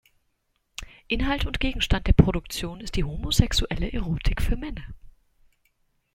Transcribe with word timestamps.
Inhalt 1.09 1.45
und 1.45 1.59
Gegenstand 1.59 2.07
der 2.07 2.13
Produktionen 2.13 2.81
ist 2.81 2.95
die 2.95 3.03
homosexuelle 3.03 3.93
Erotik 3.93 4.41
für 4.41 4.57
Männer. 4.57 4.83